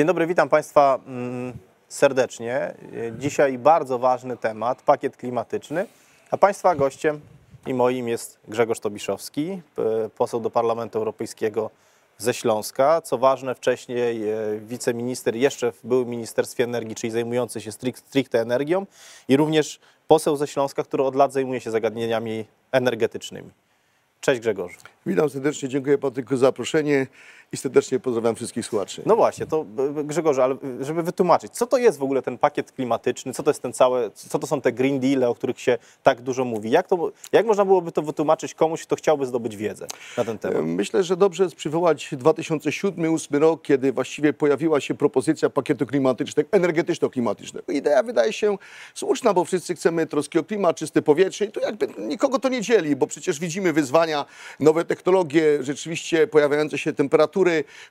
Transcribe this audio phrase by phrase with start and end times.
[0.00, 1.52] Dzień dobry, witam Państwa mm,
[1.88, 2.74] serdecznie.
[3.18, 5.86] Dzisiaj bardzo ważny temat, pakiet klimatyczny,
[6.30, 7.20] a Państwa gościem
[7.66, 9.62] i moim jest Grzegorz Tobiszowski,
[10.16, 11.70] poseł do Parlamentu Europejskiego
[12.18, 13.00] ze Śląska.
[13.02, 18.40] Co ważne, wcześniej e, wiceminister jeszcze w byłym Ministerstwie Energii, czyli zajmujący się stric- stricte
[18.40, 18.86] energią
[19.28, 23.50] i również poseł ze Śląska, który od lat zajmuje się zagadnieniami energetycznymi.
[24.20, 24.76] Cześć Grzegorzu.
[25.06, 27.06] Witam serdecznie, dziękuję Patryku za zaproszenie
[27.52, 29.02] i serdecznie pozdrawiam wszystkich słuchaczy.
[29.06, 29.66] No właśnie, to
[29.98, 33.42] e, Grzegorze, ale e, żeby wytłumaczyć, co to jest w ogóle ten pakiet klimatyczny, co
[33.42, 36.44] to jest ten cały, co to są te green deal, o których się tak dużo
[36.44, 36.70] mówi?
[36.70, 39.86] Jak, to, jak można byłoby to wytłumaczyć komuś, kto chciałby zdobyć wiedzę
[40.16, 40.62] na ten temat?
[40.64, 47.72] Myślę, że dobrze jest przywołać 2007-2008 rok, kiedy właściwie pojawiła się propozycja pakietu klimatycznego, energetyczno-klimatycznego.
[47.72, 48.58] Idea wydaje się
[48.94, 52.60] słuszna, bo wszyscy chcemy troski o klimat, czyste powietrze i tu jakby nikogo to nie
[52.60, 54.24] dzieli, bo przecież widzimy wyzwania,
[54.60, 57.39] nowe technologie, rzeczywiście pojawiające się temperatury,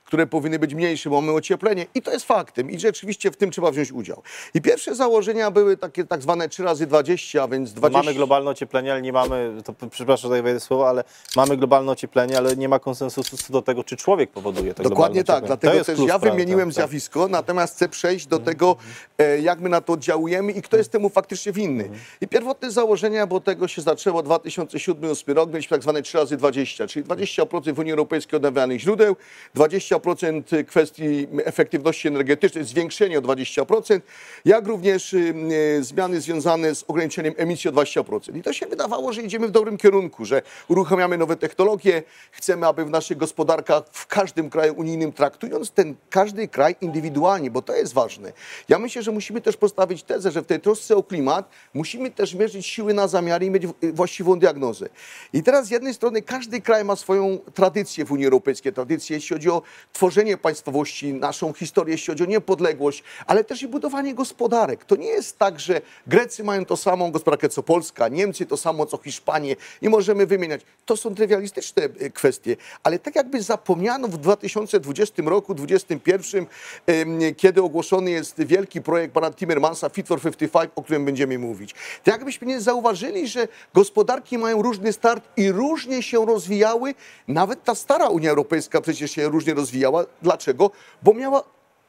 [0.04, 3.70] które powinny być mniejsze, mamy ocieplenie i to jest faktem i rzeczywiście w tym trzeba
[3.70, 4.22] wziąć udział.
[4.54, 7.98] I pierwsze założenia były takie tak zwane 3 razy 20, a więc 20...
[7.98, 11.04] Mamy globalne ocieplenie, ale nie mamy, to przepraszam, że tutaj wejdę słowo, ale
[11.36, 15.24] mamy globalne ocieplenie, ale nie ma konsensusu co do tego, czy człowiek powoduje to Dokładnie
[15.24, 16.74] tak, dlatego też ja wymieniłem tak, tak.
[16.74, 18.76] zjawisko, natomiast chcę przejść do tego,
[19.18, 21.90] e, jak my na to oddziałujemy i kto jest temu faktycznie winny.
[22.20, 26.86] I pierwotne założenia, bo tego się zaczęło 2007-2008 rok, mieliśmy tak zwane 3 razy 20,
[26.86, 29.16] czyli 20% w Unii Europejskiej odnawialnych źródeł,
[29.56, 34.00] 20% kwestii efektywności energetycznej, zwiększenie o 20%,
[34.44, 35.34] jak również y,
[35.78, 38.36] y, zmiany związane z ograniczeniem emisji o 20%.
[38.36, 42.84] I to się wydawało, że idziemy w dobrym kierunku, że uruchamiamy nowe technologie, chcemy, aby
[42.84, 47.92] w naszych gospodarkach w każdym kraju unijnym, traktując ten każdy kraj indywidualnie, bo to jest
[47.92, 48.32] ważne.
[48.68, 52.34] Ja myślę, że musimy też postawić tezę, że w tej trosce o klimat musimy też
[52.34, 54.88] mierzyć siły na zamiary i mieć w- właściwą diagnozę.
[55.32, 59.50] I teraz z jednej strony każdy kraj ma swoją tradycję w Unii Europejskiej, tradycję jeśli
[59.50, 64.84] chodzi o tworzenie państwowości, naszą historię, jeśli chodzi o niepodległość, ale też i budowanie gospodarek.
[64.84, 68.86] To nie jest tak, że Grecy mają tą samą gospodarkę co Polska, Niemcy to samo
[68.86, 70.60] co Hiszpanie i możemy wymieniać.
[70.86, 76.46] To są trywialistyczne e, kwestie, ale tak jakby zapomniano w 2020 roku, 2021,
[76.86, 81.74] em, kiedy ogłoszony jest wielki projekt pana Timmermansa Fit for 55, o którym będziemy mówić.
[82.04, 86.94] Tak jakbyśmy nie zauważyli, że gospodarki mają różny start i różnie się rozwijały.
[87.28, 90.04] Nawet ta stara Unia Europejska przecież się różnie rozwijała.
[90.22, 90.70] Dlaczego?
[91.02, 91.42] Bo miała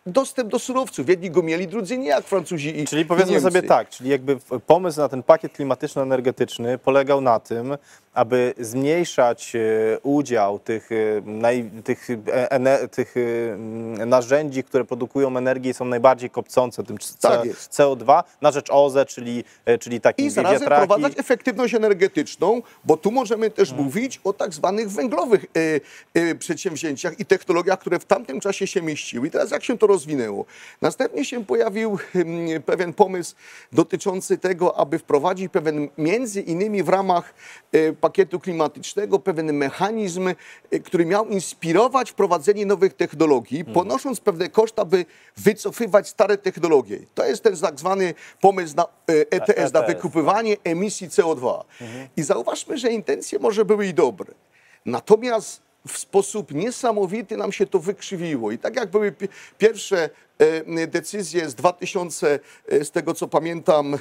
[0.05, 1.09] dostęp do surowców.
[1.09, 3.47] Jedni go mieli, drudzy nie, jak Francuzi i Czyli powiedzmy Niemcy.
[3.47, 7.77] sobie tak, czyli jakby pomysł na ten pakiet klimatyczno-energetyczny polegał na tym,
[8.13, 9.59] aby zmniejszać e,
[10.03, 10.95] udział tych, e,
[11.25, 13.15] naj, tych, e, ene, tych
[14.05, 17.71] narzędzi, które produkują energię i są najbardziej kopcące, tym Tak jest.
[17.73, 19.43] CO2, na rzecz OZE, czyli,
[19.79, 20.83] czyli takich I zarazem wiatraki.
[20.85, 23.85] wprowadzać efektywność energetyczną, bo tu możemy też Mhm.
[23.87, 28.81] mówić o tak zwanych węglowych e, e, przedsięwzięciach i technologiach, które w tamtym czasie się
[28.81, 29.27] mieściły.
[29.27, 30.45] I teraz jak się to rozwinęło?
[30.81, 33.35] Następnie się pojawił hmm, pewien pomysł
[33.71, 37.33] dotyczący tego, aby wprowadzić pewien, między innymi w ramach
[37.71, 43.73] e, pakietu klimatycznego, pewien mechanizm, e, który miał inspirować wprowadzenie nowych technologii, Mhm.
[43.73, 45.05] ponosząc pewne koszta, by
[45.37, 46.99] wycofywać stare technologie.
[47.15, 48.87] To jest ten tak zwany pomysł na e,
[49.31, 51.63] ETS, na ETS, wykupywanie emisji CO2.
[52.17, 54.33] I zauważmy, że intencje może były i dobre.
[54.85, 58.51] Natomiast w sposób niesamowity nam się to wykrzywiło.
[58.51, 59.27] I tak jak były pi-
[59.57, 60.09] pierwsze
[60.77, 63.99] e, decyzje z 2000, e, z tego co pamiętam, e,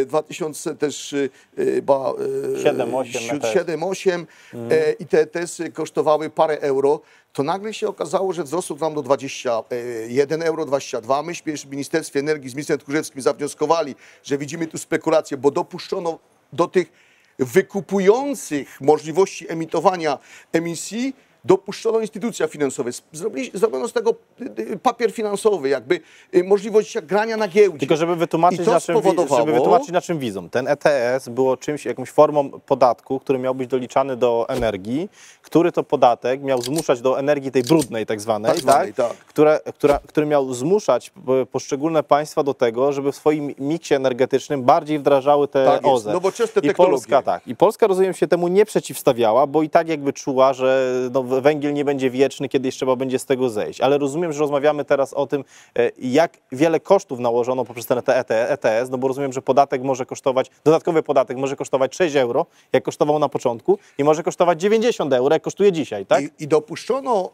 [0.00, 1.14] e, 2000 też
[1.56, 2.12] chyba
[2.56, 3.52] e, 7, 8 siód- ETS.
[3.54, 4.26] 7, 8
[4.70, 7.00] e, i te ETS-y kosztowały parę euro,
[7.32, 11.22] to nagle się okazało, że wzrosło nam do 21 euro, 22.
[11.22, 13.94] Myśmy w Ministerstwie Energii z ministrem Tchórzewskim zawnioskowali,
[14.24, 16.18] że widzimy tu spekulację, bo dopuszczono
[16.52, 17.07] do tych
[17.38, 20.18] wykupujących możliwości emitowania
[20.52, 22.90] emisji dopuszczono instytucja finansowe.
[23.12, 26.00] Zrobili, zrobiono z tego y, y, papier finansowy, jakby
[26.34, 27.78] y, możliwość grania na giełdzie.
[27.78, 28.96] Tylko żeby wytłumaczyć, na czym,
[29.36, 30.48] żeby wytłumaczyć na czym widzą.
[30.50, 35.08] Ten ETS było czymś, jakąś formą podatku, który miał być doliczany do energii,
[35.42, 39.12] który to podatek miał zmuszać do energii tej brudnej tak zwanej, Tak zwanej, tak.
[39.12, 44.62] Które, która, który miał zmuszać p- poszczególne państwa do tego, żeby w swoim miksie energetycznym
[44.62, 46.12] bardziej wdrażały te Tak OZE.
[46.12, 46.92] nowoczesne I technologie.
[46.96, 47.46] Polska tak.
[47.48, 51.74] I Polska rozumiem się temu nie przeciwstawiała, bo i tak jakby czuła, że no, węgiel
[51.74, 53.80] nie będzie wieczny, kiedyś trzeba będzie z tego zejść.
[53.80, 55.44] Ale rozumiem, że rozmawiamy teraz o tym,
[55.78, 60.06] e, jak wiele kosztów nałożono poprzez ten ET- ETS, no bo rozumiem, że podatek może
[60.06, 65.12] kosztować, dodatkowy podatek może kosztować 6 euro, jak kosztował na początku, i może kosztować 90
[65.12, 66.22] euro, jak kosztuje dzisiaj, tak?
[66.24, 67.30] I, I dopuszczono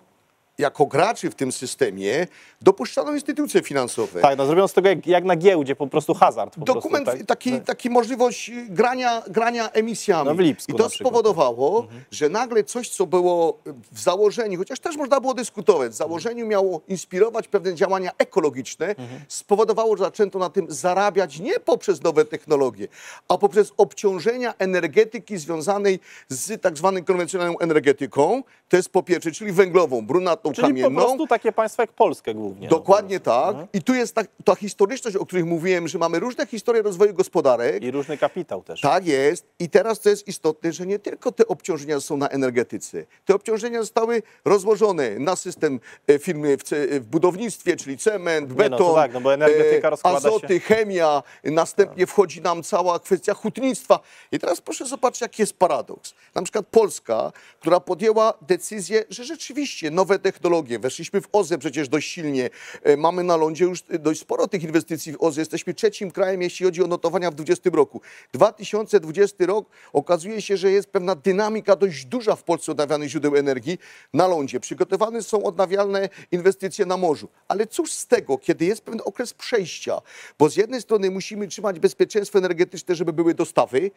[0.58, 2.26] jako graczy w tym systemie
[2.62, 4.20] dopuszczano instytucje finansowe.
[4.20, 6.54] Tak, no zrobiono z tego jak, jak na giełdzie, po prostu hazard.
[6.54, 7.28] Po Dokument, prostu, tak?
[7.28, 10.28] taki, taki możliwość grania, grania emisjami.
[10.28, 11.08] No w Lipsku I to przykład.
[11.08, 13.58] spowodowało, że nagle coś, co było
[13.92, 18.94] w założeniu, chociaż też można było dyskutować, w założeniu miało inspirować pewne działania ekologiczne,
[19.28, 22.88] spowodowało, że zaczęto na tym zarabiać nie poprzez nowe technologie,
[23.28, 29.52] a poprzez obciążenia energetyki związanej z tak zwaną konwencjonalną energetyką, to jest po pierwsze, czyli
[29.52, 31.00] węglową, brunatną, Czyli po kamienną.
[31.02, 32.68] prostu takie państwa jak Polskę głównie.
[32.70, 33.52] no, Dokładnie po prostu.
[33.58, 33.66] tak.
[33.72, 37.82] I tu jest ta, ta historyczność, o której mówiłem, że mamy różne historie rozwoju gospodarek.
[37.82, 38.80] I różny kapitał też.
[38.80, 39.46] Tak jest.
[39.58, 43.04] I teraz co jest istotne, że nie tylko te obciążenia są na energetyce.
[43.24, 46.62] Te obciążenia zostały rozłożone na system e, firmy w,
[47.00, 50.60] w budownictwie, czyli cement, no beton, to tak, no bo energetyka e, rozkłada się- azoty,
[50.60, 54.00] chemia, następnie wchodzi nam cała kwestia hutnictwa.
[54.32, 56.14] I teraz proszę zobaczyć, jaki jest paradoks.
[56.34, 60.33] Na przykład Polska, która podjęła decyzję, że rzeczywiście nowe technologie,
[60.78, 62.50] weszliśmy w OZE przecież dość silnie,
[62.82, 66.66] e, mamy na lądzie już dość sporo tych inwestycji w OZE, jesteśmy trzecim krajem, jeśli
[66.66, 68.00] chodzi o notowania w 2020 roku.
[68.32, 73.78] 2020 rok okazuje się, że jest pewna dynamika dość duża w Polsce odnawialnych źródeł energii
[74.12, 74.60] na lądzie.
[74.60, 77.28] Przygotowane są odnawialne inwestycje na morzu.
[77.48, 80.00] Ale cóż z tego, kiedy jest pewien okres przejścia,
[80.38, 83.90] bo z jednej strony musimy trzymać bezpieczeństwo energetyczne, żeby były dostawy,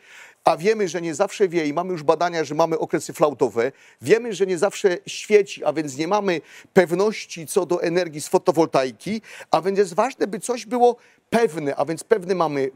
[0.44, 4.34] a wiemy, że nie zawsze wie i mamy już badania, że mamy okresy flautowe, wiemy,
[4.34, 6.26] że nie zawsze świeci, a więc nie mamy
[6.74, 9.21] pewności co do energii z fotowoltaiki,
[9.51, 10.95] a więc jest ważne, by coś było
[11.29, 12.71] pewne, a więc pewny mamy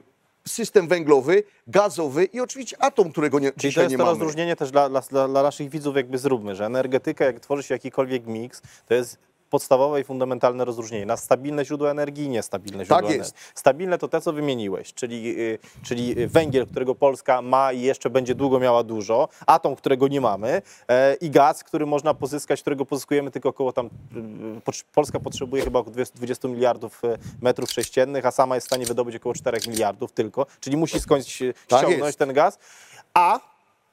[0.48, 4.20] system węglowy, gazowy i oczywiście atom, którego nie, Czyli to jest nie to mamy.
[4.20, 8.28] rozróżnienie też dla, dla dla naszych widzów jakby zróbmy, że energetyka, jak tworzy się jakikolwiek
[8.28, 9.18] miks, to jest
[9.52, 13.36] podstawowe i fundamentalne rozróżnienie na stabilne źródła energii i niestabilne źródła Tak jest.
[13.36, 13.52] energii.
[13.56, 18.36] Stabilne to te, co wymieniłeś, czyli, y, czyli węgiel, którego Polska ma i jeszcze będzie
[18.36, 23.32] długo miała dużo, atom, którego nie mamy e, i gaz, który można pozyskać, którego pozyskujemy
[23.32, 28.32] tylko około tam, y, Polska potrzebuje chyba około 20, 20 miliardów e, metrów sześciennych, a
[28.32, 31.00] sama jest w stanie wydobyć około 4 miliardów tylko, czyli musi e,
[31.68, 32.20] Tak ściągnąć jest.
[32.20, 32.60] ten gaz,
[33.14, 33.51] a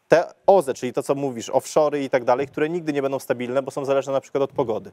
[0.08, 3.62] te OZE, czyli to, co mówisz, offshory i tak dalej, które nigdy nie będą stabilne,
[3.62, 4.92] bo są zależne na przykład od pogody.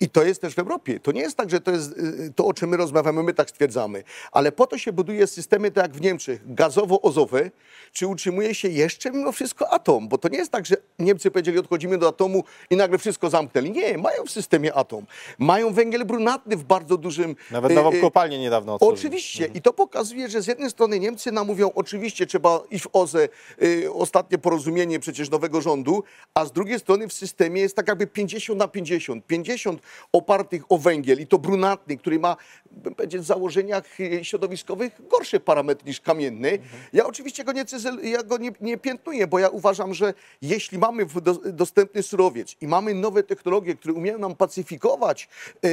[0.00, 1.00] I to jest też w Europie.
[1.00, 3.50] To nie jest tak, że to jest y, to, o czym my rozmawiamy, my tak
[3.50, 4.04] stwierdzamy.
[4.32, 7.50] Ale po to się buduje systemy, tak jak w Niemczech, gazowo-ozowe,
[7.92, 10.08] czy utrzymuje się jeszcze mimo wszystko atom.
[10.08, 13.70] Bo to nie jest tak, że Niemcy powiedzieli, odchodzimy do atomu i nagle wszystko zamknęli.
[13.70, 15.06] Nie, mają w systemie atom.
[15.38, 17.36] Mają węgiel brunatny w bardzo dużym...
[17.50, 18.98] Nawet y, nową y, kopalnię niedawno otworzyli.
[18.98, 19.50] Oczywiście.
[19.54, 23.28] I to pokazuje, że z jednej strony Niemcy nam mówią, oczywiście trzeba iść w OZE,
[23.62, 26.02] y, ostatnie porozumienie przecież nowego rządu,
[26.34, 29.26] a z drugiej strony w systemie jest tak jakby 50 na 50.
[29.26, 29.82] 50
[30.12, 32.36] opartych o węgiel i to brunatny, który ma
[32.70, 36.58] bym w założeniach y, środowiskowych gorsze parametry niż kamienny.
[36.92, 37.64] Ja oczywiście go nie,
[38.02, 42.66] ja go nie, nie piętnuję, bo ja uważam, że jeśli mamy do, dostępny surowiec i
[42.66, 45.28] mamy nowe technologie, które umieją nam pacyfikować
[45.64, 45.68] y,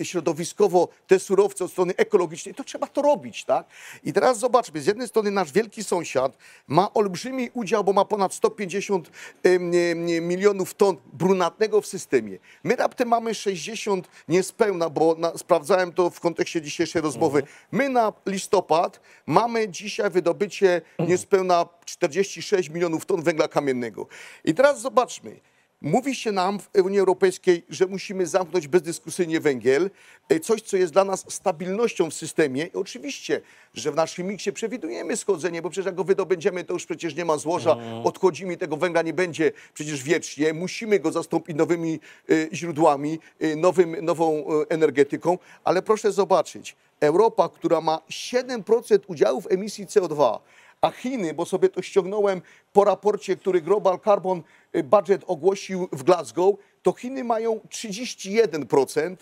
[0.00, 3.66] y, środowiskowo te surowce od strony ekologicznej, to trzeba to robić, tak?
[4.04, 6.36] I teraz zobaczmy, z jednej strony nasz wielki sąsiad
[6.68, 9.10] ma olbrzymi udział, bo ma ponad 150
[9.46, 12.38] ym, ym, milionów ton brunatnego w systemie.
[12.64, 17.42] My raptem mamy 60 niespełna, bo na, sprawdzałem to w kontekście dzisiejszej rozmowy.
[17.72, 24.06] My na listopad mamy dzisiaj wydobycie niespełna 46 milionów ton węgla kamiennego.
[24.44, 25.40] I teraz zobaczmy.
[25.82, 29.90] Mówi się nam w Unii Europejskiej, że musimy zamknąć bezdyskusyjnie węgiel,
[30.28, 32.66] e, coś, co jest dla nas stabilnością w systemie.
[32.66, 33.40] I oczywiście,
[33.74, 37.24] że w naszym miksie przewidujemy schodzenie, bo przecież jak go wydobędziemy, to już przecież nie
[37.24, 40.52] ma złoża, odchodzimy i tego węgla nie będzie przecież wiecznie.
[40.52, 47.80] Musimy go zastąpić nowymi e, źródłami, e, nowym, nową energetyką, ale proszę zobaczyć, Europa, która
[47.80, 50.38] ma 7% udziału w emisji CO2,
[50.80, 52.42] a Chiny, bo sobie to ściągnąłem
[52.72, 54.42] po raporcie, który Global Carbon
[54.84, 59.16] Budget ogłosił w Glasgow, to Chiny mają 31%, e,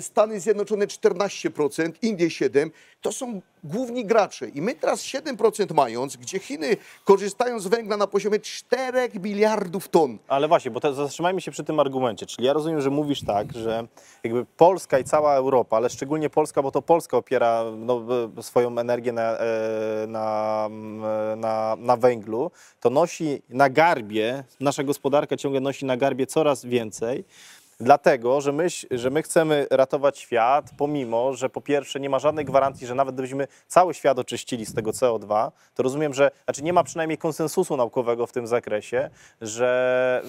[0.00, 2.70] Stany Zjednoczone 14%, Indie 7%.
[3.00, 4.48] To są główni gracze.
[4.48, 10.18] I my teraz 7% mając, gdzie Chiny korzystają z węgla na poziomie 4 miliardów ton.
[10.28, 12.26] Ale właśnie, bo to zatrzymajmy się przy tym argumencie.
[12.26, 13.86] Czyli ja rozumiem, że mówisz tak, że
[14.24, 18.02] jakby Polska i cała Europa, ale szczególnie Polska, bo to Polska opiera no,
[18.38, 20.68] e, swoją energię na, e, na,
[21.36, 22.50] na, na węglu,
[22.80, 27.24] to nosi na garbie, nasza gospodarka ciągle nosi na garbie coraz więcej.
[27.80, 32.44] Dlatego, że my, że my chcemy ratować świat, pomimo, że po pierwsze nie ma żadnej
[32.44, 36.72] gwarancji, że nawet gdybyśmy cały świat oczyścili z tego CO2, to rozumiem, że znaczy nie
[36.72, 40.22] ma przynajmniej konsensusu naukowego w tym zakresie, że,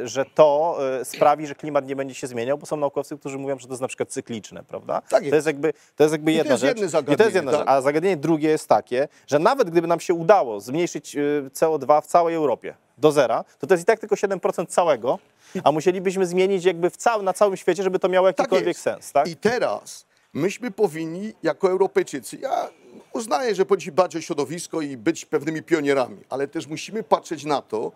[0.00, 3.38] yy, że to yy, sprawi, że klimat nie będzie się zmieniał, bo są naukowcy, którzy
[3.38, 5.02] mówią, że to jest na przykład cykliczne, prawda?
[5.08, 5.30] Tak jest.
[5.30, 6.72] To jest jakby, to jest jakby I to jedna jest rzecz.
[6.72, 7.60] I to jest zagadnienie, jedna tak.
[7.60, 7.68] rzecz.
[7.68, 12.06] A zagadnienie drugie jest takie, że nawet gdyby nam się udało zmniejszyć yy, CO2 w
[12.06, 15.18] całej Europie, do zera, to to jest i tak tylko 7% całego,
[15.64, 18.80] a musielibyśmy zmienić jakby w cał, na całym świecie, żeby to miało jakikolwiek jest.
[18.80, 19.28] sens, tak?
[19.28, 22.68] I teraz myśmy powinni, jako Europejczycy, ja
[23.12, 27.62] uznaję, że powinniśmy dbać o środowisko i być pewnymi pionierami, ale też musimy patrzeć na
[27.62, 27.92] to,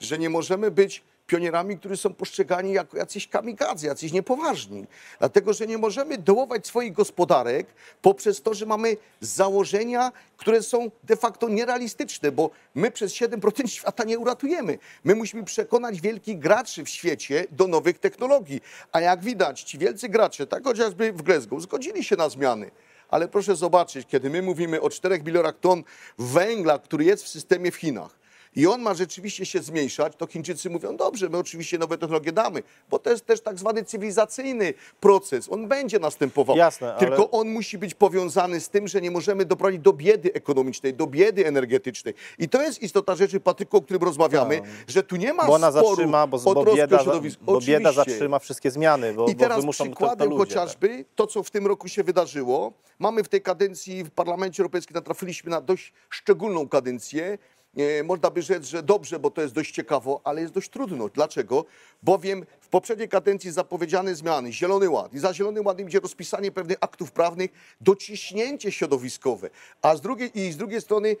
[0.00, 4.86] że nie możemy być pionierami, którzy są postrzegani jako jacyś kamikadze, jacyś niepoważni.
[5.18, 7.66] Dlatego, że nie możemy dołować swoich gospodarek
[8.02, 14.04] poprzez to, że mamy założenia, które są de facto nierealistyczne, bo my przez 7% świata
[14.04, 14.78] nie uratujemy.
[15.04, 18.60] My musimy przekonać wielkich graczy w świecie do nowych technologii.
[18.92, 22.70] A jak widać, ci wielcy gracze, tak chociażby w Glasgow, zgodzili się na zmiany.
[23.08, 25.84] Ale proszę zobaczyć, kiedy my mówimy o 4 bilionach ton
[26.18, 28.18] węgla, który jest w systemie w Chinach,
[28.56, 32.62] i on ma rzeczywiście się zmniejszać, to Chińczycy mówią, dobrze, my oczywiście nowe technologie damy,
[32.90, 35.48] bo to jest też tak zwany cywilizacyjny proces.
[35.52, 36.56] On będzie następował.
[36.56, 40.32] Jasne, ale- Tylko on musi być powiązany z tym, że nie możemy doprowadzić do biedy
[40.32, 42.14] ekonomicznej, do biedy energetycznej.
[42.38, 45.46] I to jest istota rzeczy, Patryku, o którym rozmawiamy, że tu nie ma Tak.
[45.48, 47.04] Bo ona sporu zatrzyma, bo, bo, bieda,
[47.40, 50.38] bo bieda zatrzyma wszystkie zmiany, bo, I bo teraz wymuszą to, to przykładem ludzie.
[50.44, 50.48] tak.
[50.48, 52.72] chociażby to, co w tym roku się wydarzyło.
[52.98, 57.38] Mamy w tej kadencji w Parlamencie Europejskim natrafiliśmy na dość szczególną kadencję.
[57.76, 61.08] E, Można by rzec, że dobrze, bo to jest dość ciekawo, ale jest dość trudno.
[61.08, 61.64] Dlaczego?
[62.02, 66.76] Bowiem w poprzedniej kadencji zapowiedziane zmiany, Zielony Ład i za Zielony Ład będzie rozpisanie pewnych
[66.80, 69.50] aktów prawnych, dociśnięcie środowiskowe,
[69.82, 71.16] a z drugiej, i z drugiej strony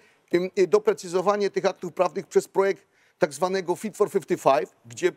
[0.58, 2.86] y, doprecyzowanie tych aktów prawnych przez projekt
[3.18, 5.12] tak zwanego Fit for 55, gdzie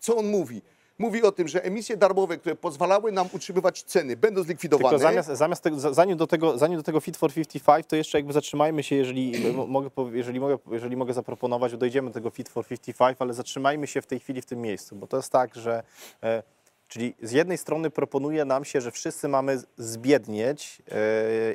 [0.00, 0.62] co on mówi?
[0.98, 4.88] Mówi o tym, że emisje darmowe, które pozwalały nam utrzymywać ceny, będą zlikwidowane.
[4.88, 8.18] Tylko zamiast, zamiast za- zanim, do tego, zanim do tego Fit for 55, to jeszcze
[8.18, 12.48] jakby zatrzymajmy się, jeżeli mo- mogę, jeżeli mogę, jeżeli mogę zaproponować, dojdziemy do tego Fit
[12.48, 15.54] for 55, ale zatrzymajmy się w tej chwili w tym miejscu, bo to jest tak,
[15.54, 15.82] że
[16.22, 16.42] e,
[16.88, 20.82] czyli z jednej strony proponuje nam się, że wszyscy mamy zbiednieć,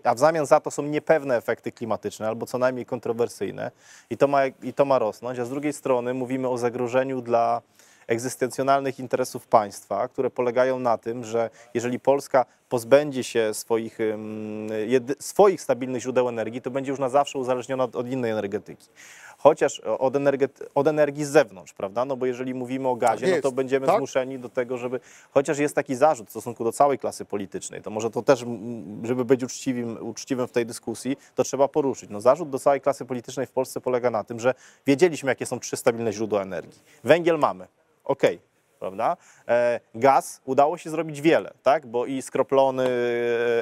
[0.03, 3.71] e, a w zamian za to są niepewne efekty klimatyczne albo co najmniej kontrowersyjne
[4.09, 7.61] i to ma, i to ma rosnąć, a z drugiej strony mówimy o zagrożeniu dla
[8.07, 13.97] egzystencjonalnych interesów państwa, które polegają na tym, że jeżeli Polska pozbędzie się swoich,
[15.19, 18.87] swoich stabilnych źródeł energii, to będzie już na zawsze uzależniona od, od innej energetyki.
[19.37, 22.05] Chociaż od, energet, od energii z zewnątrz, prawda?
[22.05, 23.97] No bo jeżeli mówimy o gazie, Tak no jest, to będziemy tak.
[23.97, 24.99] zmuszeni do tego, żeby.
[25.31, 28.45] Chociaż jest taki zarzut w stosunku do całej klasy politycznej, to może to też,
[29.03, 32.09] żeby być uczciwym, uczciwym w tej dyskusji, to trzeba poruszyć.
[32.09, 34.53] No, zarzut do całej klasy politycznej w Polsce polega na tym, że
[34.87, 36.81] wiedzieliśmy, jakie są trzy stabilne źródła energii.
[37.03, 37.67] Węgiel mamy,
[38.03, 38.39] okej.
[38.83, 39.17] Prawda?
[39.47, 41.87] E, gaz udało się zrobić wiele, tak?
[41.87, 42.89] Bo i skroplony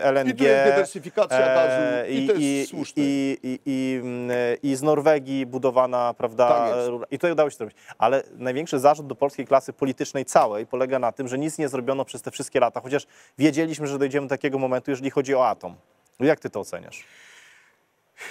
[0.03, 0.29] e, LNG.
[0.29, 3.03] I tu jest dywersyfikacja gazu, i to jest i, słuszne.
[3.03, 4.31] I, i, i, mm,
[4.63, 6.50] i z Norwegii budowana, prawda?
[6.50, 6.75] Tak
[7.12, 7.77] I tutaj udało się zrobić.
[7.98, 12.05] Ale największy zarzut do polskiej klasy politycznej całej polega na tym, że nic nie zrobiono
[12.05, 13.07] przez te wszystkie lata, chociaż
[13.38, 15.75] wiedzieliśmy, że dojdziemy do takiego momentu, jeżeli chodzi o atom.
[16.19, 17.05] Jak ty to oceniasz?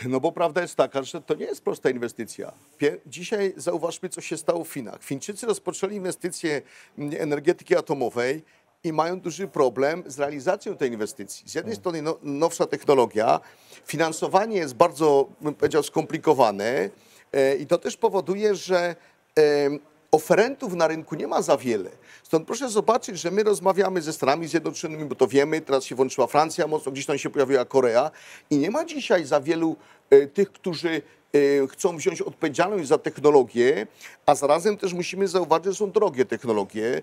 [0.07, 2.53] No bo prawda jest taka, że to nie jest prosta inwestycja.
[3.07, 5.03] Dzisiaj zauważmy, co się stało w Finach.
[5.03, 6.63] Fińczycy rozpoczęli inwestycje
[6.99, 8.43] mm, energetyki atomowej
[8.85, 11.49] i mają duży problem z realizacją tej inwestycji.
[11.49, 13.41] Z jednej strony no, nowsza technologia,
[13.87, 16.91] finansowanie jest bardzo, bym powiedział, skomplikowane
[17.33, 18.97] e, i to też powoduje, że
[20.11, 21.91] oferentów na rynku nie ma za wiele.
[22.23, 26.27] Stąd proszę zobaczyć, że my rozmawiamy ze Stanami Zjednoczonymi, bo to wiemy, teraz się włączyła
[26.27, 28.11] Francja mocno, gdzieś tam się pojawiła Korea
[28.51, 29.77] i nie ma dzisiaj za wielu
[30.11, 31.03] e, tych, którzy
[31.71, 33.87] chcą wziąć odpowiedzialność za technologię,
[34.27, 37.03] a zarazem też musimy zauważyć, że są drogie technologie.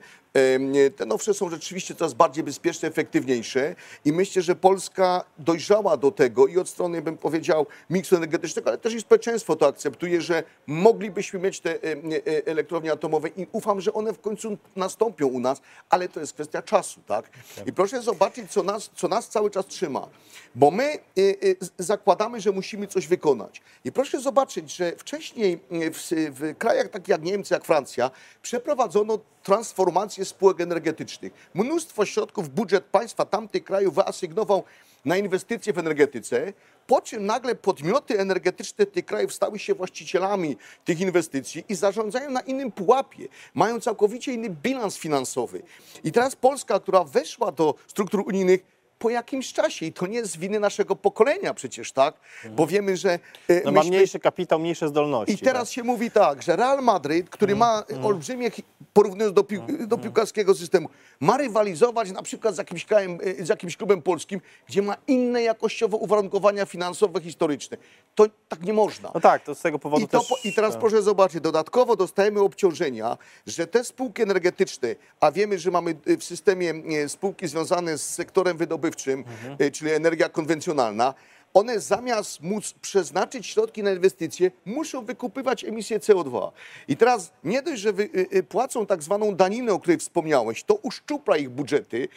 [0.96, 6.48] Te nowsze są rzeczywiście coraz bardziej bezpieczne, efektywniejsze i myślę, że Polska dojrzała do tego
[6.48, 11.39] i od strony, bym powiedział, miksu energetycznego, ale też i społeczeństwo to akceptuje, że moglibyśmy
[11.39, 15.62] mieć te em, e, elektrownie atomowe i ufam, że one w końcu nastąpią u nas,
[15.89, 17.29] ale to jest kwestia czasu, tak?
[17.65, 20.07] I proszę zobaczyć, co nas, co nas cały czas trzyma,
[20.55, 23.62] bo my e, e, zakładamy, że musimy coś wykonać.
[23.86, 25.98] I proszę zobaczyć, że wcześniej e, w,
[26.32, 31.34] w krajach takich jak Niemcy, jak Francja, przeprowadzono transformację spółek energetycznych.
[31.54, 34.64] Mnóstwo środków budżet państwa tamtych krajów wyasygnował
[35.06, 36.54] na inwestycje w energetyce,
[36.88, 42.42] po czym nagle podmioty energetyczne tych krajów stały się właścicielami tych inwestycji i zarządzają na
[42.42, 45.62] innym pułapie, mają całkowicie inny bilans finansowy.
[46.04, 50.32] I teraz Polska, która weszła do struktur unijnych, po jakimś czasie, i to nie jest
[50.32, 52.13] z winy naszego pokolenia przecież, tak?
[52.51, 55.34] Bo wiemy, że e, No ma myśmy- mniejszy kapitał, mniejsze zdolności.
[55.34, 55.75] i teraz tak?
[55.75, 58.63] się mówi tak, że Real Madryt, który ma olbrzymie, hi-
[58.94, 60.89] porównując do, pił, do piłkarskiego systemu,
[61.20, 65.42] ma rywalizować na przykład z jakimś, krajem, y, z jakimś klubem polskim, gdzie ma inne
[65.42, 67.77] jakościowo uwarunkowania finansowe, historyczne.
[68.16, 69.12] To tak nie można.
[69.13, 70.27] No tak, to z tego powodu I, też...
[70.30, 70.80] po- I teraz tak.
[70.80, 76.24] proszę zobaczyć, dodatkowo dostajemy obciążenia, że te spółki energetyczne, a wiemy, że mamy y, w
[76.24, 76.74] systemie
[77.08, 79.58] spółki związane z sektorem wydobywczym, Mhm.
[79.62, 81.13] y, czyli energia konwencjonalna,
[81.58, 86.52] one zamiast móc przeznaczyć środki na inwestycje, muszą wykupywać emisję CO2.
[86.88, 90.76] I teraz nie dość, że y, y, płacą tak zwaną daninę, o której wspomniałeś, to
[90.76, 92.08] uszczupla ich budżety,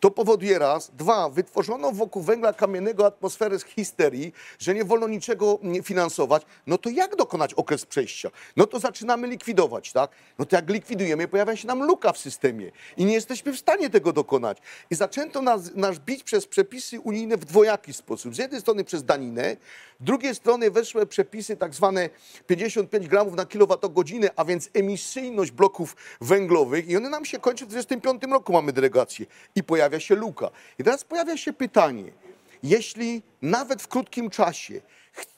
[0.00, 5.58] to powoduje raz, dwa, wytworzono wokół węgla kamiennego atmosferę z histerii, że nie wolno niczego
[5.62, 8.30] nie finansować, no to jak dokonać okres przejścia?
[8.56, 10.10] No to zaczynamy likwidować, tak?
[10.38, 13.90] No to jak likwidujemy, pojawia się nam luka w systemie i nie jesteśmy w stanie
[13.90, 14.58] tego dokonać.
[14.90, 18.34] I zaczęto nas, nas bić przez przepisy unijne w dwojaki sposób.
[18.34, 19.56] Z jednej strony przez daninę,
[20.00, 22.10] z drugiej strony weszły przepisy tak zwane
[22.46, 27.68] 55 gramów na kilowatogodzinę, a więc emisyjność bloków węglowych i one nam się kończą w
[27.68, 30.50] 2025 roku, mamy delegację i pojawia się luka.
[30.78, 32.12] I teraz pojawia się pytanie,
[32.62, 34.80] jeśli nawet w krótkim czasie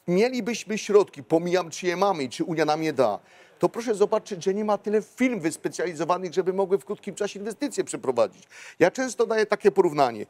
[0.08, 3.18] mielibyśmy środki, pomijam czy je mamy i czy Unia nam je da,
[3.58, 7.84] to proszę zobaczyć, że nie ma tyle firm wyspecjalizowanych, żeby mogły w krótkim czasie inwestycje
[7.84, 8.44] przeprowadzić.
[8.78, 10.26] Ja często daję takie porównanie.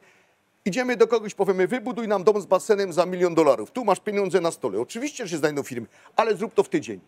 [0.65, 3.71] Idziemy do kogoś, powiemy, wybuduj nam dom z basenem za milion dolarów.
[3.71, 4.79] Tu masz pieniądze na stole.
[4.79, 6.99] Oczywiście, że się znajdą firmy, ale zrób to w tydzień.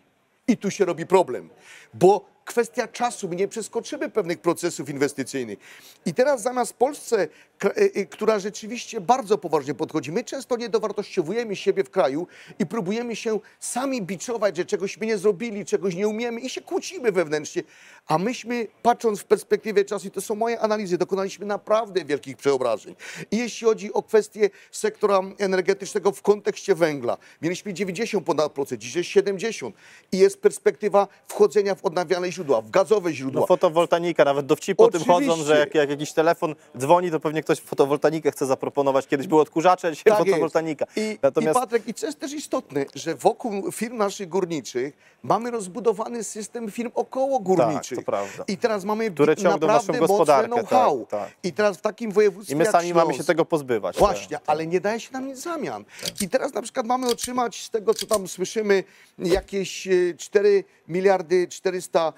[0.48, 1.50] I tu się robi problem,
[1.94, 5.58] bo kwestia czasu, my nie przeskoczymy pewnych procesów inwestycyjnych.
[6.06, 7.28] I teraz zamiast Polsce,
[7.64, 12.26] y, y, która rzeczywiście bardzo poważnie podchodzi, my często nie dowartościowujemy siebie w kraju
[12.58, 16.60] i próbujemy się sami biczować, że czegoś my nie zrobili, czegoś nie umiemy i się
[16.60, 17.62] kłócimy wewnętrznie.
[18.06, 22.94] A myśmy, patrząc w perspektywie czasu, i to są moje analizy, dokonaliśmy naprawdę wielkich przeobrażeń.
[23.30, 29.00] I jeśli chodzi o kwestię sektora energetycznego w kontekście węgla, mieliśmy 90 ponad procent, dzisiaj
[29.00, 29.76] jest 70
[30.12, 33.40] i jest perspektywa wchodzenia w odnawialne źródła, w gazowe źródła.
[33.40, 37.42] No fotowoltanika, nawet dowcipy o tym chodzą, że jak, jak jakiś telefon dzwoni, to pewnie
[37.42, 39.06] ktoś fotowoltanikę chce zaproponować.
[39.06, 40.86] Kiedyś były odkurzacze, dzisiaj Tak fotowoltanika.
[40.96, 45.50] I, Natomiast I Patryk, i co jest też istotne, że wokół firm naszych górniczych mamy
[45.50, 47.98] rozbudowany system firm okołogórniczych.
[47.98, 48.44] Tak, to prawda.
[48.48, 51.06] I teraz mamy Które naprawdę naszą mocne gospodarkę, know-how.
[51.10, 51.30] tak, tak.
[51.42, 53.96] I teraz w takim województwie i my sami mamy się tego pozbywać.
[53.98, 54.42] Właśnie, tak.
[54.46, 55.84] ale nie daje się nam nic zamian.
[56.20, 58.84] I teraz na przykład mamy otrzymać z tego, co tam słyszymy,
[59.18, 62.12] jakieś e, 4 miliardy 400 nie,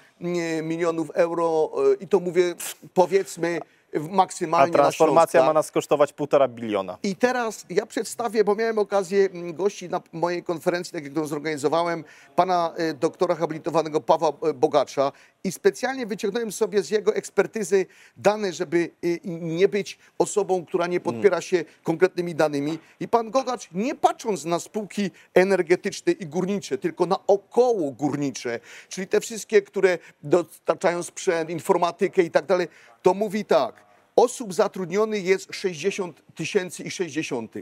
[0.63, 2.55] milionów euro e, i to mówię
[2.95, 3.61] powiedzmy
[3.93, 6.99] w- A maksymalnie na transformacja Śląsk, ma nas kosztować półtora biliona.
[7.03, 11.26] I teraz ja przedstawię, bo miałem okazję mm, gości na mojej konferencji, tak jak którą
[11.26, 12.04] zorganizowałem,
[12.37, 15.13] pana y, doktora habilitowanego Pawła y, Bogacza
[15.47, 21.00] i specjalnie wyciągnąłem sobie z jego ekspertyzy dane, żeby y, nie być osobą, która nie
[21.00, 22.78] podpiera się konkretnymi danymi.
[23.00, 29.06] I pan Gogacz, nie patrząc na spółki energetyczne i górnicze, tylko na około górnicze, czyli
[29.06, 32.69] te wszystkie, które dostarczają sprzęt, informatykę i tak dalej,
[33.02, 37.54] to mówi tak, Osób zatrudnionych jest 60 tysięcy i 60.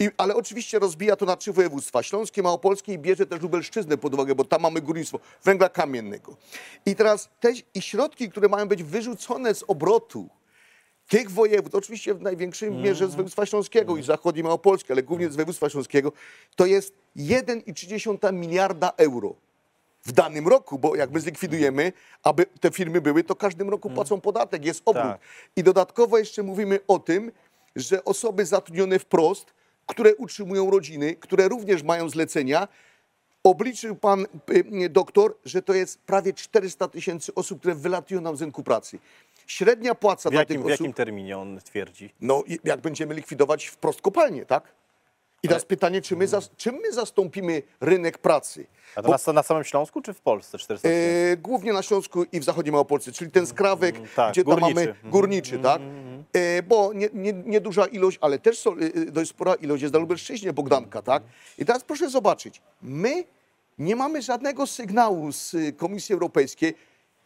[0.00, 2.02] I, ale oczywiście rozbija to na trzy województwa.
[2.02, 6.36] Śląskie, Małopolskie i bierze też Lubelszczyznę pod uwagę, bo tam mamy górnictwo węgla kamiennego.
[6.86, 10.28] I teraz te i środki, które mają być wyrzucone z obrotu
[11.08, 15.36] tych województw, oczywiście w największej mierze z województwa śląskiego i zachodniej Małopolski, ale głównie z
[15.36, 16.12] województwa śląskiego,
[16.56, 19.34] to jest 1,3 miliarda euro
[20.04, 24.20] w danym roku, bo jak my zlikwidujemy, aby te firmy były, to każdym roku płacą
[24.20, 25.04] podatek, jest obrót.
[25.04, 25.20] Tak.
[25.56, 27.32] I dodatkowo jeszcze mówimy o tym,
[27.76, 29.57] że osoby zatrudnione wprost,
[29.88, 32.68] które utrzymują rodziny, które również mają zlecenia,
[33.44, 34.26] obliczył pan
[34.82, 38.98] y, doktor, że to jest prawie 400 tysięcy osób, które wylatują nam z rynku pracy.
[39.46, 42.14] Średnia płaca W dla jakim, tych w osób, jakim terminie on twierdzi?
[42.20, 44.78] no jak będziemy likwidować wprost kopalnie, tak?
[45.42, 48.66] I teraz pytanie, czy my, zas- czym my zastąpimy rynek pracy?
[48.96, 51.32] A to na, na samym Śląsku czy w Polsce 400 tysięcy?
[51.32, 54.94] E, głównie na Śląsku i w zachodniej Małopolsce, czyli ten skrawek, tak, gdzie tam mamy
[55.04, 55.82] górniczy, tak?
[56.32, 60.00] E, bo nie, nie, nieduża ilość, ale też są, e, dość spora ilość jest na
[60.00, 61.22] Lubelszczyźnie Bogdanka, tak?
[61.58, 63.24] I teraz proszę zobaczyć, my
[63.78, 66.74] nie mamy żadnego sygnału z e, Komisji Europejskiej,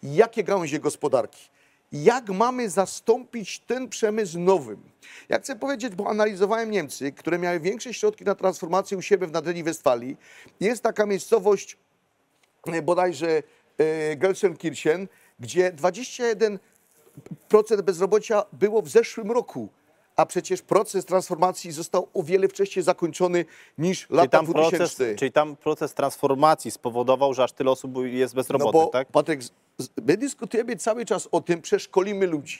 [0.02, 1.52] jakie gałęzie gospodarki.
[1.92, 4.82] Jak mamy zastąpić ten przemysł nowym?
[5.28, 9.32] Ja chcę powiedzieć, bo analizowałem Niemcy, które miały większe środki na transformację u siebie w
[9.32, 10.16] Nadrenii Westfalii.
[10.60, 11.76] Jest taka miejscowość,
[12.66, 13.42] e, bodajże
[13.78, 15.08] e, Gelsenkirchen,
[15.40, 16.58] gdzie 21%
[17.82, 19.68] bezrobocia było w zeszłym roku,
[20.16, 23.44] a przecież proces transformacji został o wiele wcześniej zakończony
[23.78, 25.14] niż Czyli lata tam, proces, 2000.
[25.14, 29.08] czyli tam proces transformacji spowodował, że aż tyle osób jest No bezrobotnych, bo, tak?
[29.08, 29.40] Patryk,
[30.02, 32.58] my dyskutujemy cały czas o tym, przeszkolimy ludzi.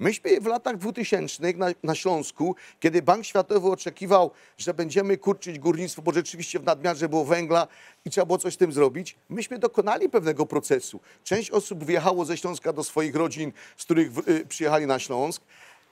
[0.00, 6.02] Myśmy w latach 2000 na, na Śląsku, kiedy Bank Światowy oczekiwał, że będziemy kurczyć górnictwo,
[6.02, 7.68] bo rzeczywiście w nadmiarze było węgla
[8.04, 11.00] i trzeba było coś z tym zrobić, myśmy dokonali pewnego procesu.
[11.24, 15.42] Część osób wyjechało ze Śląska do swoich rodzin, z których y, przyjechali na Śląsk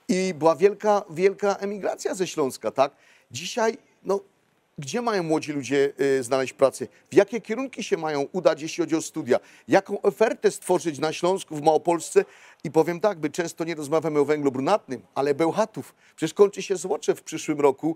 [0.07, 2.91] i była wielka, wielka emigracja ze Śląska, tak?
[3.31, 4.19] Dzisiaj, no,
[4.79, 6.87] gdzie mają młodzi ludzie y, znaleźć pracę?
[7.11, 9.39] W jakie kierunki się mają udać, jeśli chodzi o studia?
[9.67, 12.25] Jaką ofertę stworzyć na Śląsku, w Małopolsce,
[12.63, 15.95] I powiem tak, my często nie rozmawiamy o węglu brunatnym, ale Bełchatów.
[16.15, 17.95] Przecież kończy się Złoczew w przyszłym roku.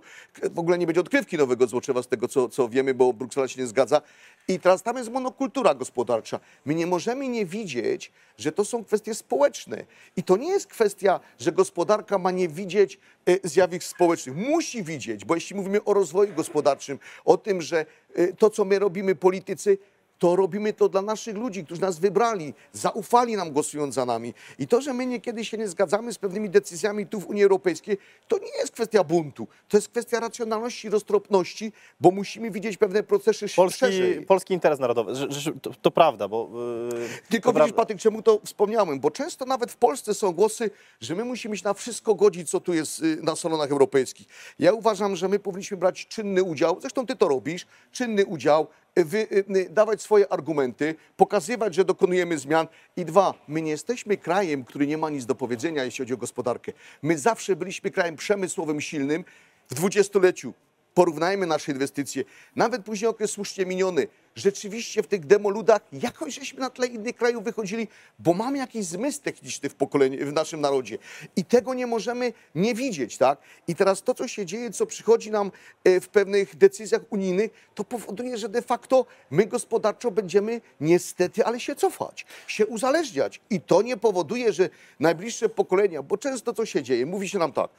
[0.52, 3.62] W ogóle nie będzie odkrywki nowego Złoczewa z tego, co, co wiemy, bo Bruksela się
[3.62, 4.02] nie zgadza.
[4.47, 6.39] I teraz tam jest monokultura gospodarcza.
[6.65, 9.86] My nie możemy nie widzieć, że to są kwestie społeczne.
[10.15, 14.36] I to nie jest kwestia, że gospodarka ma nie widzieć e, zjawisk społecznych.
[14.36, 18.80] Musi widzieć, bo jeśli mówimy o rozwoju gospodarczym, o tym, że e, to, co my
[18.80, 19.78] robimy, politycy,
[20.23, 24.33] to robimy to dla naszych ludzi, którzy nas wybrali, zaufali nam głosując za nami.
[24.59, 27.97] I to, że my niekiedy się nie zgadzamy z pewnymi decyzjami tu w Unii Europejskiej,
[28.27, 29.47] to nie jest kwestia buntu.
[29.69, 34.25] To jest kwestia racjonalności, roztropności, bo musimy widzieć pewne procesy Polski, szerzej.
[34.25, 35.13] polski interes narodowy.
[35.62, 36.49] To, to prawda, bo.
[36.93, 37.73] Yy, Tylko widzisz.
[37.73, 38.99] Patryk, czemu to wspomniałem?
[38.99, 42.59] Bo często nawet w Polsce są głosy, że my musimy się na wszystko godzić, co
[42.59, 44.27] tu jest y, na salonach europejskich.
[44.59, 49.27] Ja uważam, że my powinniśmy brać czynny udział, zresztą ty to robisz, czynny udział, wy,
[49.32, 52.67] y, y, dawać swoje argumenty, pokazywać, że dokonujemy zmian.
[52.97, 56.17] I dwa, my nie jesteśmy krajem, który nie ma nic do powiedzenia, jeśli chodzi o
[56.17, 56.71] gospodarkę.
[57.01, 59.25] My zawsze byliśmy krajem przemysłowym, silnym
[59.69, 60.53] w dwudziestoleciu.
[60.93, 62.23] Porównajmy nasze inwestycje.
[62.56, 64.08] Nawet później okres słusznie miniony.
[64.36, 67.88] Rzeczywiście w tych demoludach jakoś żeśmy na tle innych krajów wychodzili,
[68.19, 70.97] bo mamy jakiś zmysł techniczny w, pokoleniu, w naszym narodzie.
[71.36, 73.39] I tego nie możemy nie widzieć, tak?
[73.67, 75.51] I teraz to, co się dzieje, co przychodzi nam
[75.84, 81.60] e, w pewnych decyzjach unijnych, to powoduje, że de facto my gospodarczo będziemy niestety, ale
[81.60, 83.41] się cofać, się uzależniać.
[83.49, 87.53] I to nie powoduje, że najbliższe pokolenia, bo często co się dzieje, mówi się nam
[87.53, 87.69] tak,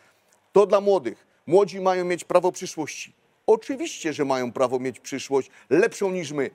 [0.53, 1.34] to dla młodych.
[1.47, 3.13] Młodzi mają mieć prawo przyszłości.
[3.47, 6.51] Oczywiście, że mają prawo mieć przyszłość lepszą niż my,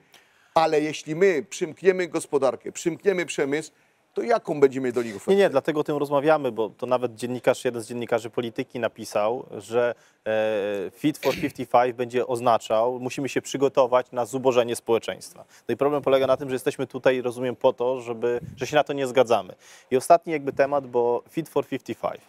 [0.54, 3.72] ale jeśli my przymkniemy gospodarkę, przymkniemy przemysł,
[4.14, 5.30] to jaką będziemy do nich ofertę?
[5.30, 9.46] Nie, nie, dlatego o tym rozmawiamy, bo to nawet dziennikarz, jeden z dziennikarzy polityki napisał,
[9.50, 9.94] że
[10.26, 15.44] e, Fit for 55 będzie oznaczał, musimy się przygotować na zubożenie społeczeństwa.
[15.68, 18.76] No i problem polega na tym, że jesteśmy tutaj, rozumiem, po to, żeby, że się
[18.76, 19.54] na to nie zgadzamy.
[19.90, 22.20] I ostatni jakby temat, bo Fit for 55.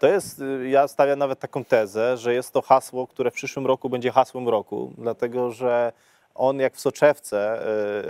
[0.00, 3.66] To jest, y, ja stawiam nawet taką tezę, że jest to hasło, które w przyszłym
[3.66, 5.92] roku będzie hasłem roku, dlatego że
[6.34, 8.08] on jak w soczewce y,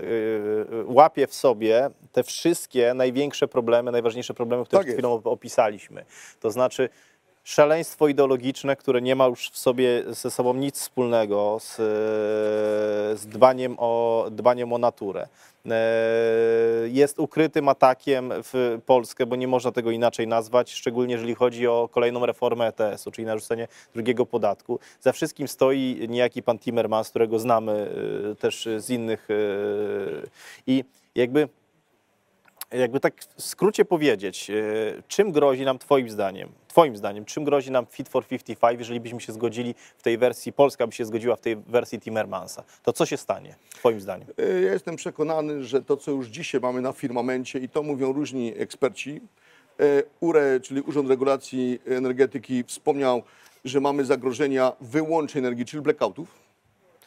[0.72, 6.04] y, łapie w sobie te wszystkie największe problemy, najważniejsze problemy, które Tak przed chwilą opisaliśmy.
[6.40, 6.88] To znaczy
[7.44, 11.76] szaleństwo ideologiczne, które nie ma już w sobie ze sobą nic wspólnego z,
[13.20, 15.28] z dbaniem, o, dbaniem o naturę.
[15.70, 21.66] E, Jest ukrytym atakiem w Polskę, bo nie można tego inaczej nazwać, szczególnie jeżeli chodzi
[21.66, 24.78] o kolejną reformę ETS-u, czyli narzucenie drugiego podatku.
[25.00, 27.90] Za wszystkim stoi niejaki pan Timmermans, którego znamy
[28.32, 29.34] e, też z innych e,
[30.66, 31.48] i jakby
[32.78, 34.54] jakby tak w skrócie powiedzieć, e,
[35.08, 39.20] czym grozi nam Twoim zdaniem, Twoim zdaniem, czym grozi nam Fit for 55, jeżeli byśmy
[39.20, 43.06] się zgodzili w tej wersji, Polska by się zgodziła w tej wersji Timmermansa, to co
[43.06, 44.28] się stanie, Twoim zdaniem?
[44.40, 48.12] Y, Ja jestem przekonany, że to, co już dzisiaj mamy na firmamencie, i to mówią
[48.12, 49.20] różni eksperci,
[49.80, 53.22] y, URE, czyli Urząd Regulacji Energetyki, wspomniał,
[53.64, 56.39] że mamy zagrożenia wyłączeń energii, czyli blackoutów.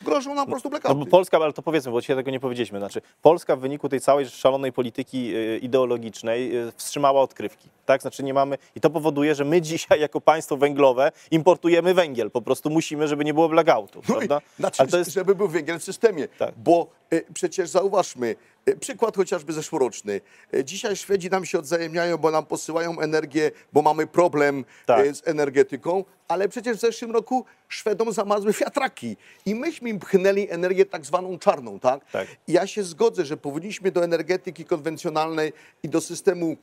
[0.03, 0.99] Grożą nam po prostu No blackouty.
[0.99, 3.99] bo Polska, ale to powiedzmy, bo dzisiaj tego nie powiedzieliśmy, znaczy Polska w wyniku tej
[4.01, 8.01] całej szalonej polityki e, ideologicznej e, wstrzymała odkrywki, tak?
[8.01, 12.41] Znaczy nie mamy, i to powoduje, że my dzisiaj jako państwo węglowe importujemy węgiel, po
[12.41, 14.41] prostu musimy, żeby nie było blackoutu, No i, prawda?
[14.59, 16.27] znaczy, Ale to jest, żeby był węgiel w systemie.
[16.27, 16.53] Tak.
[16.57, 18.35] Bo y, przecież zauważmy,
[18.79, 20.21] przykład chociażby zeszłoroczny.
[20.53, 25.05] Y, dzisiaj Szwedzi nam się odzajemniają, bo nam posyłają energię, bo mamy problem Tak.
[25.05, 30.47] y, z energetyką, ale przecież w zeszłym roku Szwedom zamarzły wiatraki i myśmy im pchnęli
[30.49, 32.11] energię tak zwaną czarną, tak?
[32.11, 32.27] Tak.
[32.47, 36.57] Ja się zgodzę, że powinniśmy do energetyki konwencjonalnej i do systemu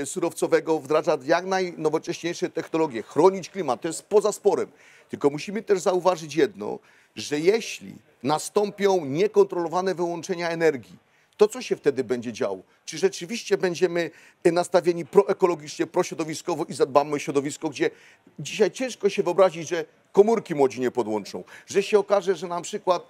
[0.00, 4.68] e, surowcowego wdrażać jak najnowocześniejsze technologie, chronić klimat, to jest poza sporem.
[5.10, 6.78] Tylko musimy też zauważyć jedno,
[7.16, 10.96] że jeśli nastąpią niekontrolowane wyłączenia energii,
[11.36, 12.62] to co się wtedy będzie działo?
[12.84, 14.10] Czy rzeczywiście będziemy
[14.44, 17.90] e, nastawieni proekologicznie, prośrodowiskowo i zadbamy o środowisko, gdzie
[18.38, 23.06] dzisiaj ciężko się wyobrazić, że komórki młodzi nie podłączą, że się okaże, że na przykład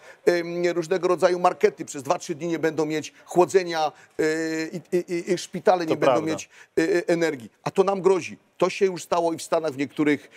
[0.75, 4.25] różnego rodzaju markety przez 2-3 dni nie będą mieć chłodzenia e,
[5.33, 6.27] i, szpitale nie będą prawda.
[6.27, 7.51] mieć e, e, energii.
[7.65, 8.39] A to nam grozi.
[8.59, 10.31] To się już stało i w Stanach, w niektórych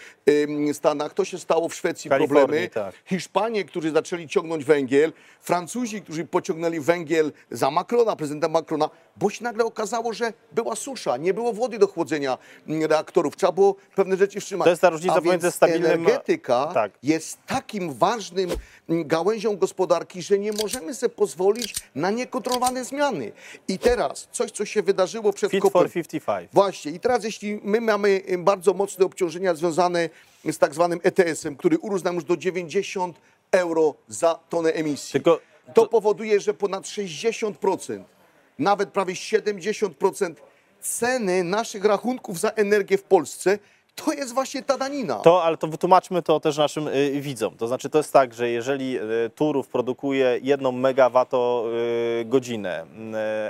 [0.74, 2.70] Stanach, to się stało w Szwecji Kalifornii, problemy.
[2.70, 2.96] tak.
[3.06, 9.44] Hiszpanie, którzy zaczęli ciągnąć węgiel, Francuzi, którzy pociągnęli węgiel za Macrona, prezydenta Macrona, bo się
[9.44, 14.18] nagle okazało, że była susza, nie było wody do chłodzenia mm, reaktorów, trzeba było pewne
[14.18, 14.66] rzeczy wstrzymać.
[14.66, 16.92] To jest ta różnica A pomiędzy stabilnym- energetyka Tak.
[17.04, 18.50] jest takim ważnym
[18.90, 23.32] mm, gałęzią gospodarki, że nie możemy sobie pozwolić na niekontrolowane zmiany.
[23.68, 25.82] I teraz coś, co się wydarzyło przed Fit kopem.
[25.82, 26.50] for 55.
[26.54, 26.92] Właśnie.
[26.92, 30.10] I teraz jeśli my mamy y, bardzo mocne obciążenia związane
[30.46, 33.18] z tak zwanym ETS-em, który urósł nam już do 90
[33.52, 35.40] euro za tonę emisji, Tylko
[35.74, 38.04] to powoduje, że ponad 60%,
[38.60, 40.34] nawet prawie 70%
[40.82, 43.60] ceny naszych rachunków za energię w Polsce,
[43.96, 45.16] to jest właśnie ta danina.
[45.16, 47.58] To, ale to wytłumaczmy to też naszym y, widzom.
[47.58, 49.02] To znaczy, to jest tak, że jeżeli y,
[49.36, 52.88] Turów produkuje jedną megawattogodzinę y,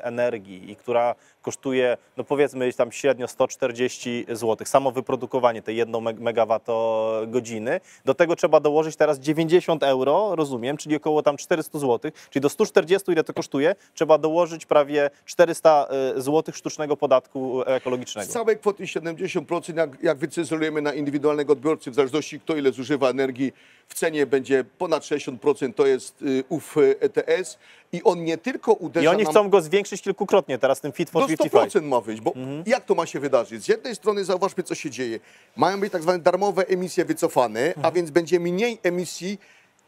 [0.04, 1.16] energii, i która
[1.50, 8.36] kosztuje, no powiedzmy tam średnio 140 zł, samo wyprodukowanie tej jedną meg- megawattogodziny, do tego
[8.36, 13.24] trzeba dołożyć teraz 90 euro, rozumiem, czyli około tam 400 zł, czyli do 140, ile
[13.24, 18.32] to kosztuje, trzeba dołożyć prawie 400 zł sztucznego podatku Z ekologicznego.
[18.32, 23.54] całej kwoty 70%, jak, jak wycyzelujemy na indywidualnego odbiorcy, w zależności kto ile zużywa energii,
[23.88, 27.58] w cenie będzie ponad 60%, to jest y, ów y, ETS
[27.92, 29.32] i on nie tylko uderza I oni nam...
[29.32, 31.74] chcą go zwiększyć kilkukrotnie teraz tym Fit for Do 55.
[31.74, 32.34] 100% ma wyjść, bo
[32.66, 33.64] jak to ma się wydarzyć?
[33.64, 35.20] Z jednej strony zauważmy, co się dzieje.
[35.56, 39.40] Mają być tak zwane darmowe emisje wycofane, a więc będzie mniej emisji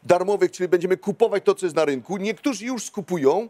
[0.02, 2.16] darmowych, czyli będziemy kupować to, co jest na rynku.
[2.16, 3.48] Niektórzy już skupują,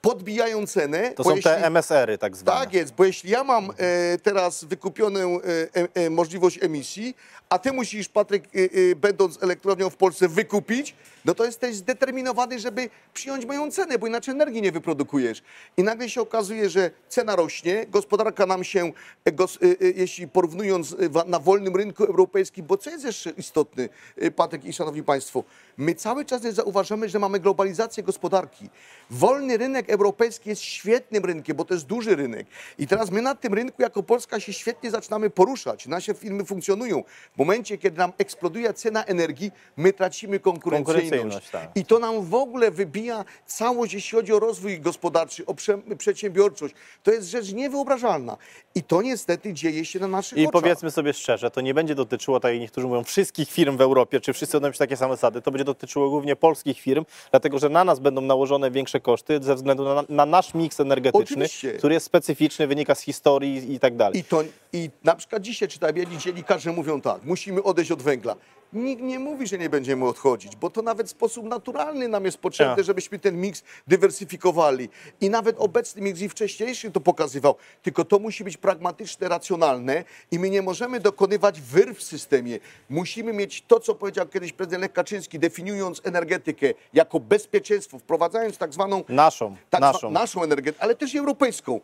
[0.00, 1.10] podbijają cenę.
[1.14, 2.60] To są jeśli- te MSR-y tak zwane.
[2.60, 5.42] tak jest, bo jeśli ja mam e, teraz wykupioną e,
[5.80, 7.16] e, e, możliwość emisji,
[7.48, 8.48] a ty musisz, Patryk, e,
[8.90, 14.06] e, będąc elektrownią w Polsce, wykupić, no to jesteś zdeterminowany, żeby przyjąć moją cenę, bo
[14.06, 15.42] inaczej energii nie wyprodukujesz.
[15.76, 18.92] I nagle się okazuje, że cena rośnie, gospodarka nam się,
[19.32, 19.58] gos,
[19.96, 23.88] jeśli porównując na wolnym rynku europejskim, bo co jest jeszcze istotne,
[24.36, 25.44] Patryk i Szanowni Państwo,
[25.76, 28.70] my cały czas nie zauważamy, że mamy globalizację gospodarki.
[29.10, 32.46] Wolny rynek europejski jest świetnym rynkiem, bo to jest duży rynek.
[32.78, 35.86] I teraz my na tym rynku jako Polska się świetnie zaczynamy poruszać.
[35.86, 37.02] Nasze firmy funkcjonują.
[37.34, 41.10] W momencie, kiedy nam eksploduje cena energii, my tracimy konkurencyjność.
[41.10, 41.70] Konkurencyjność, tak.
[41.74, 46.74] I to nam w ogóle wybija całość, jeśli chodzi o rozwój gospodarczy, o prze, przedsiębiorczość.
[47.02, 48.36] To jest rzecz niewyobrażalna.
[48.74, 50.62] I to niestety dzieje się na naszych I oczach.
[50.62, 54.20] powiedzmy sobie szczerze, to nie będzie dotyczyło, tak jak niektórzy mówią, wszystkich firm w Europie,
[54.20, 55.42] czy wszyscy będą mieć takie same zasady.
[55.42, 59.54] To będzie dotyczyło głównie polskich firm, dlatego że na nas będą nałożone większe koszty ze
[59.54, 61.72] względu na, na nasz miks energetyczny, Oczywiście.
[61.72, 64.18] który jest specyficzny, wynika z historii i tak dalej.
[64.20, 68.36] I, to, I na przykład dzisiaj czytam dziennikarze mówią tak, musimy odejść od węgla.
[68.72, 72.38] Nikt nie mówi, że nie będziemy odchodzić, bo to nawet w sposób naturalny nam jest
[72.38, 72.84] potrzebny, Tak.
[72.84, 74.88] żebyśmy ten miks dywersyfikowali.
[75.20, 77.54] I nawet obecny miks i wcześniejszy to pokazywał.
[77.82, 82.58] Tylko to musi być pragmatyczne, racjonalne i my nie możemy dokonywać wyrw w systemie.
[82.90, 88.72] Musimy mieć to, co powiedział kiedyś prezydent Lech Kaczyński, definiując energetykę jako bezpieczeństwo, wprowadzając tak
[88.72, 89.98] zwaną Naszą, tak, naszą.
[90.08, 91.80] zwa- naszą energetykę, ale też europejską.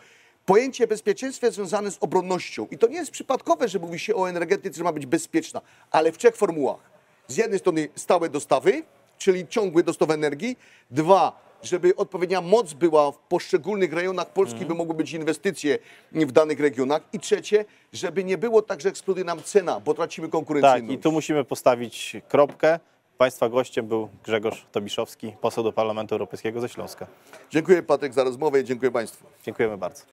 [0.46, 2.66] Pojęcie bezpieczeństwa jest związane z obronnością.
[2.70, 6.12] I to nie jest przypadkowe, że mówi się o energetyce, że ma być bezpieczna, ale
[6.12, 6.80] w trzech formułach.
[7.28, 8.82] Z jednej strony stałe dostawy,
[9.18, 10.56] czyli ciągły dostaw energii.
[10.90, 14.68] Dwa, żeby odpowiednia moc była w poszczególnych rejonach Polski, Mhm.
[14.68, 15.78] by mogły być inwestycje
[16.12, 17.02] w danych regionach.
[17.12, 20.98] I trzecie, żeby nie było tak, że eksploduje nam cena, bo tracimy Tak, konkurencyjność.
[20.98, 22.80] i tu musimy postawić kropkę.
[23.18, 27.06] Państwa gościem był Grzegorz Tobiszowski, poseł do Parlamentu Europejskiego ze Śląska.
[27.50, 29.26] Dziękuję Patryk za rozmowę i dziękuję Państwu.
[29.44, 30.04] Dziękujemy bardzo.